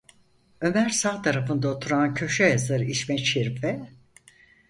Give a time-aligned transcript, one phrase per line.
[0.61, 3.89] Ömer sağ tarafında oturan köşe yazarı İsmet Şerif’e: